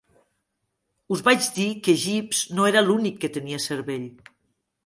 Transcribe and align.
Us 1.15 1.21
vaig 1.27 1.49
dir 1.59 1.67
que 1.87 1.95
Jeeves 2.05 2.41
no 2.61 2.67
era 2.71 2.85
l'únic 2.89 3.23
que 3.25 3.33
tenia 3.37 3.65
cervell. 3.71 4.13